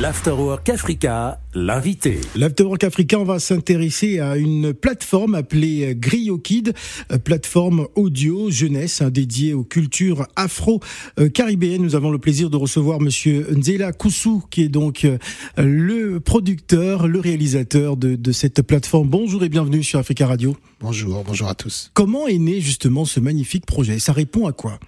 [0.00, 2.20] L'Afterwork Africa, l'invité.
[2.36, 6.72] L'Afterwork Africa, on va s'intéresser à une plateforme appelée GrioKid,
[7.10, 11.82] euh, plateforme audio jeunesse hein, dédiée aux cultures afro-caribéennes.
[11.82, 15.18] Nous avons le plaisir de recevoir monsieur Nzela Koussou, qui est donc euh,
[15.56, 19.08] le producteur, le réalisateur de, de cette plateforme.
[19.08, 20.56] Bonjour et bienvenue sur Africa Radio.
[20.78, 21.90] Bonjour, bonjour à tous.
[21.94, 23.98] Comment est né justement ce magnifique projet?
[23.98, 24.78] Ça répond à quoi?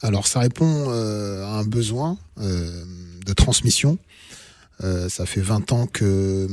[0.00, 2.84] Alors, ça répond euh, à un besoin euh,
[3.26, 3.98] de transmission.
[4.82, 6.48] Euh, ça fait 20 ans que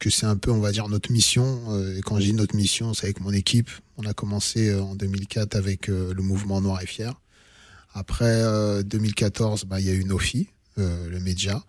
[0.00, 1.60] que c'est un peu, on va dire, notre mission.
[1.68, 3.70] Euh, et quand je dis notre mission, c'est avec mon équipe.
[3.98, 7.12] On a commencé euh, en 2004 avec euh, le mouvement Noir et Fier.
[7.92, 8.44] Après
[8.84, 11.64] 2014, bah, il y a eu Nofi, le média.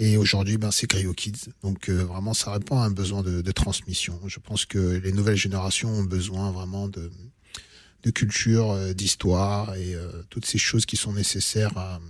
[0.00, 1.50] Et aujourd'hui, ben, c'est Cryo Kids.
[1.62, 4.18] Donc vraiment, ça répond à un besoin de, de, transmission.
[4.26, 7.12] Je pense que les nouvelles générations ont besoin vraiment de,
[8.02, 9.94] de culture, d'histoire et
[10.30, 12.00] toutes ces choses qui sont nécessaires à,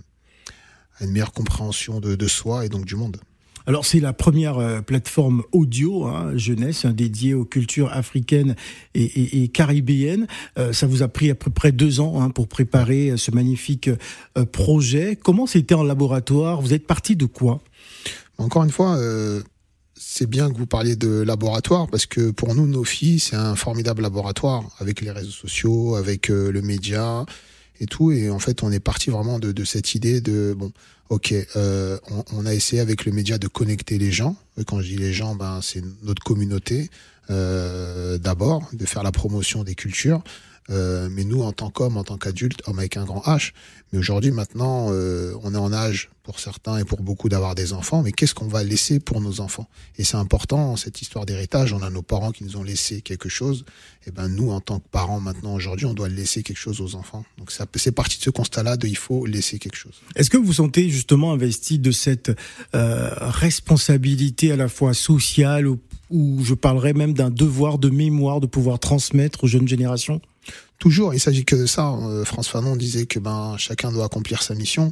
[0.99, 3.17] à une meilleure compréhension de, de, soi et donc du monde.
[3.65, 8.55] Alors c'est la première euh, plateforme audio hein, jeunesse hein, dédiée aux cultures africaines
[8.93, 10.27] et, et, et caribéennes.
[10.57, 13.31] Euh, ça vous a pris à peu près deux ans hein, pour préparer euh, ce
[13.31, 13.89] magnifique
[14.51, 15.15] projet.
[15.15, 16.61] Comment c'était en laboratoire?
[16.61, 17.61] Vous êtes parti de quoi?
[18.37, 18.97] Encore une fois,
[19.95, 23.55] c'est bien que vous parliez de laboratoire parce que pour nous, nos filles, c'est un
[23.55, 27.25] formidable laboratoire avec les réseaux sociaux, avec le média
[27.79, 28.11] et tout.
[28.11, 30.71] Et en fait, on est parti vraiment de, cette idée de bon,
[31.09, 34.35] ok, euh, on, on, a essayé avec le média de connecter les gens.
[34.57, 36.89] Et quand je dis les gens, ben c'est notre communauté
[37.29, 40.23] euh, d'abord, de faire la promotion des cultures.
[40.69, 43.51] Euh, mais nous, en tant qu'hommes, en tant qu'adultes, hommes avec un grand H.
[43.91, 47.73] Mais aujourd'hui, maintenant, euh, on est en âge pour certains et pour beaucoup d'avoir des
[47.73, 48.01] enfants.
[48.01, 49.67] Mais qu'est-ce qu'on va laisser pour nos enfants?
[49.97, 51.73] Et c'est important cette histoire d'héritage.
[51.73, 53.65] On a nos parents qui nous ont laissé quelque chose.
[54.07, 56.95] Et ben nous, en tant que parents, maintenant aujourd'hui, on doit laisser quelque chose aux
[56.95, 57.25] enfants.
[57.37, 60.01] Donc c'est parti de ce constat-là de il faut laisser quelque chose.
[60.15, 62.31] Est-ce que vous sentez justement investi de cette
[62.73, 65.79] euh, responsabilité à la fois sociale ou,
[66.09, 70.21] ou je parlerais même d'un devoir de mémoire de pouvoir transmettre aux jeunes générations?
[70.83, 71.93] Toujours, il s'agit que de ça.
[71.93, 74.91] Euh, France Fanon disait que ben chacun doit accomplir sa mission.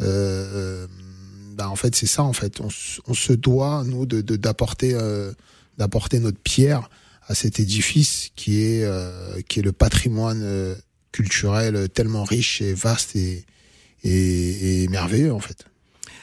[0.00, 0.86] Euh,
[1.56, 2.22] ben, en fait, c'est ça.
[2.22, 2.70] En fait, on,
[3.14, 5.32] se doit nous d'apporter euh,
[5.76, 6.88] notre pierre
[7.26, 10.76] à cet édifice qui est euh, le patrimoine euh,
[11.10, 13.44] culturel tellement riche et vaste et,
[14.04, 15.64] et, et merveilleux en fait.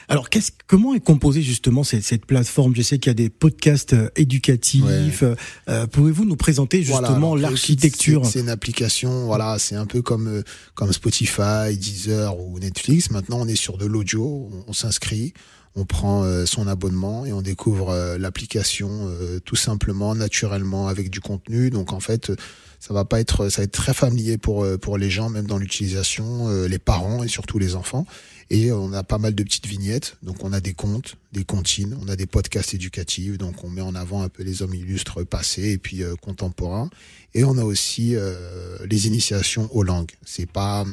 [0.08, 2.74] Alors, qu'est-ce, comment est composée justement cette, cette plateforme?
[2.74, 5.22] Je sais qu'il y a des podcasts euh, éducatifs.
[5.22, 5.34] Ouais.
[5.68, 8.26] Euh, pouvez-vous nous présenter justement voilà, l'architecture?
[8.26, 10.42] C'est une application, voilà, c'est un peu comme euh,
[10.74, 13.10] comme Spotify, Deezer ou Netflix.
[13.10, 15.32] Maintenant, on est sur de l'audio, on, on s'inscrit,
[15.74, 21.10] on prend euh, son abonnement et on découvre euh, l'application euh, tout simplement, naturellement, avec
[21.10, 21.70] du contenu.
[21.70, 22.32] Donc en fait,
[22.80, 25.58] ça va pas être, ça va être très familier pour pour les gens, même dans
[25.58, 28.06] l'utilisation, les parents et surtout les enfants.
[28.54, 30.18] Et on a pas mal de petites vignettes.
[30.22, 33.38] Donc on a des contes, des comptines, on a des podcasts éducatifs.
[33.38, 36.90] Donc on met en avant un peu les hommes illustres passés et puis euh, contemporains.
[37.32, 40.10] Et on a aussi euh, les initiations aux langues.
[40.22, 40.84] C'est pas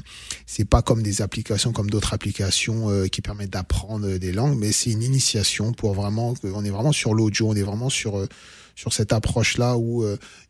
[0.45, 4.71] c'est pas comme des applications comme d'autres applications euh, qui permettent d'apprendre des langues, mais
[4.71, 6.35] c'est une initiation pour vraiment.
[6.45, 8.25] On est vraiment sur l'audio, on est vraiment sur
[8.79, 10.05] sur cette approche là où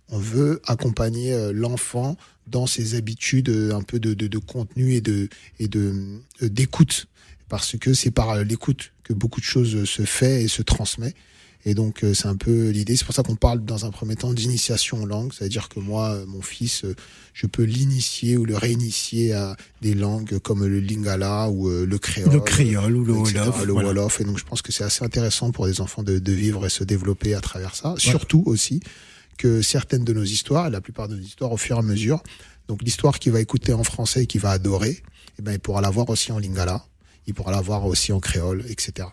[0.09, 5.29] on veut accompagner l'enfant dans ses habitudes un peu de, de, de contenu et de
[5.59, 7.07] et de d'écoute.
[7.47, 11.15] Parce que c'est par l'écoute que beaucoup de choses se fait et se transmet
[11.69, 14.33] et donc c'est un peu l'idée c'est pour ça qu'on parle dans un premier temps
[14.33, 16.85] d'initiation en langue c'est à dire que moi mon fils
[17.33, 22.33] je peux l'initier ou le réinitier à des langues comme le lingala ou le créole
[22.33, 23.89] le créole ou le wolof le voilà.
[23.89, 26.65] wolof et donc je pense que c'est assez intéressant pour les enfants de, de vivre
[26.65, 27.99] et se développer à travers ça voilà.
[27.99, 28.81] surtout aussi
[29.39, 32.21] que certaines de nos histoires, la plupart de nos histoires au fur et à mesure,
[32.67, 35.01] donc l'histoire qu'il va écouter en français et qu'il va adorer,
[35.39, 36.85] eh ben, il pourra la voir aussi en lingala,
[37.25, 39.07] il pourra la voir aussi en créole, etc.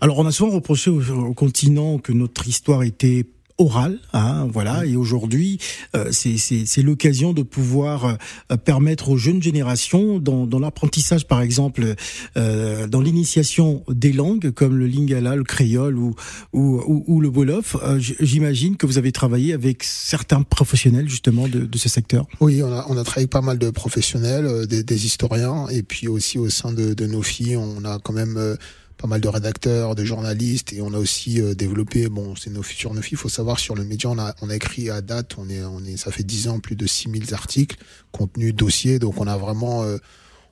[0.00, 3.26] Alors on a souvent reproché au, au continent que notre histoire était
[3.58, 4.84] orale, hein, voilà.
[4.84, 5.58] Et aujourd'hui,
[5.94, 8.16] euh, c'est l'occasion de pouvoir
[8.52, 11.94] euh, permettre aux jeunes générations, dans, dans l'apprentissage, par exemple,
[12.36, 16.14] euh, dans l'initiation des langues comme le lingala, le créole ou
[16.52, 17.76] ou, ou, ou le wolof.
[17.98, 22.26] J'imagine que vous avez travaillé avec certains professionnels justement de, de ce secteur.
[22.40, 25.82] Oui, on a on a travaillé avec pas mal de professionnels, des, des, historiens, et
[25.82, 28.56] puis aussi au sein de, de nos filles, on a quand même
[28.96, 32.62] pas mal de rédacteurs, de journalistes et on a aussi euh, développé bon c'est nos
[32.62, 35.36] sur nos il faut savoir sur le média on a on a écrit à date
[35.38, 37.76] on est on est ça fait 10 ans plus de 6000 articles
[38.12, 39.98] contenus dossiers donc on a vraiment euh,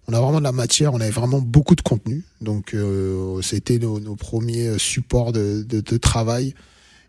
[0.06, 2.24] on a vraiment de la matière, on avait vraiment beaucoup de contenu.
[2.40, 6.54] Donc euh, c'était nos, nos, premiers supports de, de, de, travail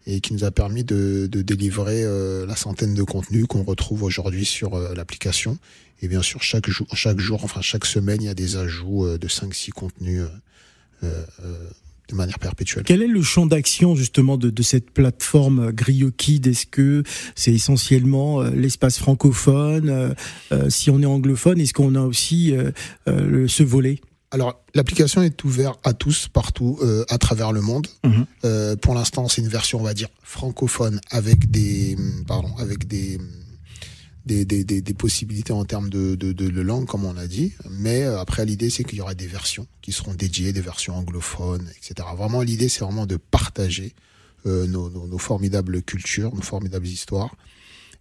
[0.07, 4.03] et qui nous a permis de, de délivrer euh, la centaine de contenus qu'on retrouve
[4.03, 5.57] aujourd'hui sur euh, l'application.
[6.01, 9.17] Et bien sûr, chaque jour, chaque jour, enfin chaque semaine, il y a des ajouts
[9.17, 10.23] de 5-6 contenus
[11.01, 12.83] de manière perpétuelle.
[12.83, 17.03] Quel est le champ d'action justement de, de cette plateforme GrioKid Est-ce que
[17.35, 20.15] c'est essentiellement l'espace francophone
[20.69, 22.53] Si on est anglophone, est-ce qu'on a aussi
[23.05, 23.99] ce volet?
[24.35, 27.87] Alors, l'application est ouverte à tous, partout, euh, à travers le monde.
[28.03, 28.25] Mhm.
[28.43, 31.95] Euh, pour l'instant, c'est une version, on va dire, francophone avec des,
[32.27, 33.17] pardon, avec des,
[34.25, 37.53] des, des, des, possibilités en termes de, de, de, langue, comme on a dit.
[37.69, 40.95] Mais euh, après, l'idée, c'est qu'il y aura des versions qui seront dédiées, des versions
[40.95, 42.07] anglophones, etc.
[42.17, 43.93] Vraiment, l'idée, c'est vraiment de partager
[44.45, 47.35] nos, nos, nos, formidables cultures, nos formidables histoires.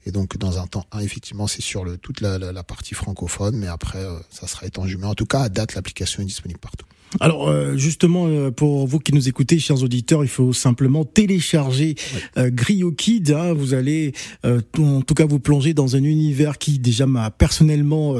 [0.07, 3.67] Et donc, dans un temps effectivement, c'est sur le, toute la, la, partie francophone, mais
[3.67, 4.97] après, euh, ça sera étendu.
[4.99, 6.87] Mais en tout cas, à date, l'application est disponible partout.
[7.21, 11.95] Alors euh, justement, euh, pour vous qui nous écoutez, chers auditeurs, il faut simplement télécharger
[12.37, 12.51] oui.
[12.51, 13.31] Grio Kid.
[13.31, 13.53] Hein.
[13.53, 14.13] vous allez,
[14.45, 18.17] en tout cas, vous plonger dans un univers qui déjà m'a personnellement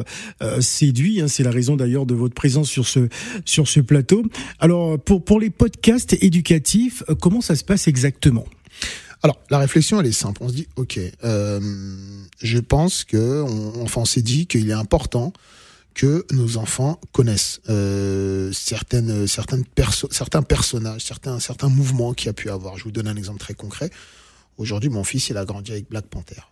[0.61, 1.21] séduit.
[1.21, 1.29] Hein.
[1.29, 3.09] c'est la raison d'ailleurs de votre présence sur ce
[3.45, 4.25] sur ce plateau.
[4.61, 8.45] Alors pour pour les podcasts éducatifs, comment ça se passe exactement?
[9.25, 10.43] Alors, la réflexion, elle est simple.
[10.45, 11.59] On se dit, ok, euh,
[12.43, 15.33] je pense que, on, enfin, on s'est dit qu'il est important
[15.95, 22.35] que nos enfants connaissent euh, certaines, certaines perso certains personnages, certains, certains mouvements qu'il a
[22.35, 22.77] pu avoir.
[22.77, 23.89] Je vous donne un exemple très concret.
[24.59, 26.43] Aujourd'hui, mon fils, il a grandi avec Black Panther.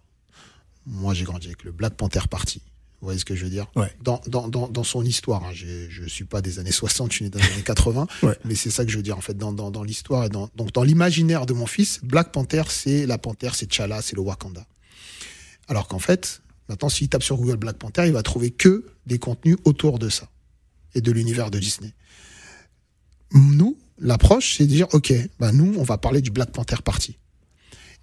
[0.87, 2.63] Moi, j'ai grandi avec le Black Panther Party.
[3.03, 3.93] Vous voyez ce que je veux dire ouais.
[4.01, 7.25] dans, dans, dans, dans, son histoire, hein, je suis pas des années 60, je suis
[7.25, 8.39] né dans les années 80, ouais.
[8.45, 10.49] mais c'est ça que je veux dire en fait dans, dans, dans l'histoire et dans,
[10.55, 14.23] donc dans l'imaginaire de mon fils, Black Panther, c'est la panthère, c'est T'Challa, c'est le
[14.23, 14.65] Wakanda.
[15.67, 19.19] Alors qu'en fait, maintenant, s'il tape sur Google Black Panther, il va trouver que des
[19.19, 20.29] contenus autour de ça
[20.95, 21.95] et de l'univers de Disney.
[23.33, 27.19] Nous, l'approche, c'est de dire, ok, bah nous, on va parler du Black Panther Party.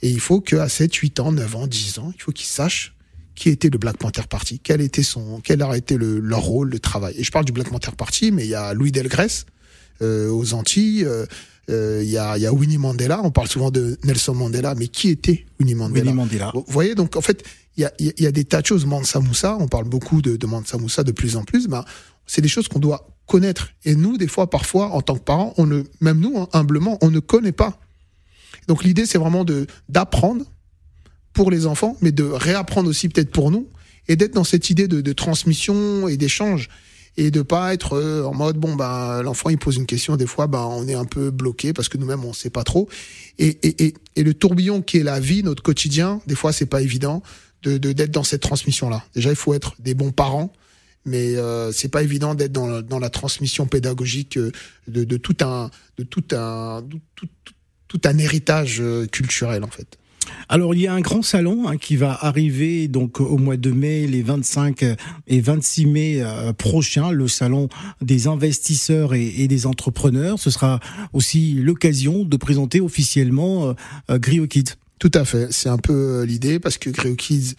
[0.02, 2.96] Et il faut qu'à 7, 8 ans, 9 ans, 10 ans, il faut qu'il sache
[3.40, 6.70] qui était le Black Panther Party, quel était son, quel a été le, leur rôle,
[6.70, 7.16] le travail.
[7.18, 9.46] Et je parle du Black Panther Party, mais il y a Louis Delgrès
[10.02, 11.26] euh, aux Antilles, euh,
[11.70, 13.22] euh, il y, a, y a Winnie Mandela.
[13.24, 16.52] On parle souvent de Nelson Mandela, mais qui était Winnie Mandela Winnie Mandela.
[16.54, 17.46] Vous voyez, donc en fait,
[17.78, 18.86] il y a, y a, des tas de choses.
[18.86, 21.68] Mansa Moussa, on parle beaucoup de, de Mansa Moussa de plus en plus.
[21.68, 21.86] Ben,
[22.28, 23.70] c'est des choses qu'on doit connaître.
[23.86, 26.98] Et nous, des fois, parfois, en tant que parents, on ne, même nous, hein, humblement,
[27.02, 27.80] on ne connaît pas.
[28.68, 30.46] Donc l'idée, c'est vraiment de d'apprendre
[31.34, 33.68] pour les enfants, mais de réapprendre aussi peut-être pour nous,
[34.08, 36.70] et d'être dans cette idée de, transmission et d'échange,
[37.18, 40.26] et de pas être euh, en mode bon bah l'enfant il pose une question, des
[40.26, 42.88] fois bah on est un peu bloqué parce que nous-mêmes on sait pas trop,
[43.38, 46.82] et, et, et, le tourbillon qui est la vie, notre quotidien, des fois c'est pas
[46.82, 47.22] évident
[47.64, 49.04] de d'être dans cette transmission là.
[49.16, 50.54] Déjà il faut être des bons parents,
[51.06, 54.52] mais euh, c'est pas évident d'être dans, dans la transmission pédagogique de,
[54.88, 56.84] de tout un de tout un
[57.88, 58.82] tout, un héritage
[59.12, 59.98] culturel en fait.
[60.48, 63.72] Alors il y a un grand salon hein, qui va arriver donc au mois de
[63.72, 64.84] mai, les 25
[65.28, 67.70] et 26 mai euh, prochains, le salon
[68.02, 70.40] des investisseurs et, des entrepreneurs.
[70.40, 70.80] Ce sera
[71.14, 73.76] aussi l'occasion de présenter officiellement
[74.10, 74.76] euh, GrioKids.
[75.00, 77.56] Tout à fait, c'est un peu l'idée parce que GrioKids,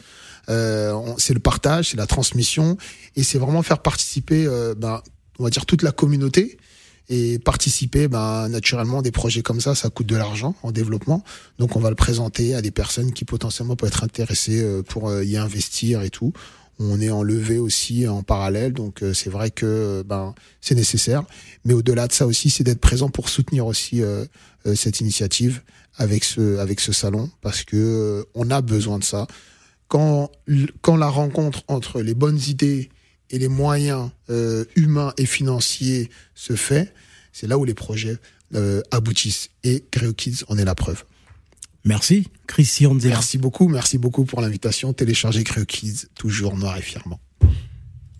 [0.51, 2.77] euh, c'est le partage, c'est la transmission
[3.17, 5.03] et c'est vraiment faire participer, euh, ben,
[5.39, 6.59] on va dire toute la communauté
[7.11, 11.23] et participer ben, naturellement des projets comme ça ça coûte de l'argent en développement.
[11.59, 15.37] Donc on va le présenter à des personnes qui potentiellement peuvent être intéressées pour y
[15.37, 16.33] investir et tout.
[16.79, 18.73] On est en levée aussi en parallèle.
[18.73, 21.25] Donc c'est vrai que ben c'est nécessaire.
[21.65, 24.25] Mais au-delà de ça aussi c'est d'être présent pour soutenir aussi euh,
[24.77, 25.63] cette initiative
[25.97, 29.27] avec ce avec ce salon parce que on a besoin de ça.
[29.89, 30.31] Quand
[30.81, 32.89] quand la rencontre entre les bonnes idées
[33.31, 36.93] et les moyens euh, humains et financiers se fait,
[37.33, 38.17] c'est là où les projets
[38.55, 39.51] euh, aboutissent.
[39.65, 41.05] Et GrioKids en est la preuve.
[41.85, 42.95] Merci, Christian.
[42.95, 44.93] Merci beaucoup, merci beaucoup pour l'invitation.
[44.93, 47.21] Téléchargez GrioKids, toujours noir et fièrement.